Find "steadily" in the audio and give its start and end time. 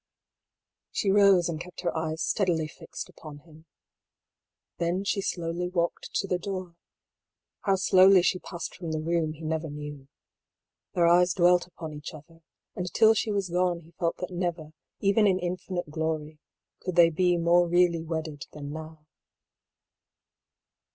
2.23-2.67